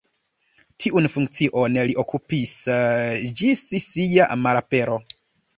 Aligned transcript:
Tiun 0.85 1.07
funkcion 1.15 1.77
li 1.89 1.95
okupis 2.05 2.55
ĝis 3.41 3.63
sia 3.89 4.31
malapero. 4.47 4.99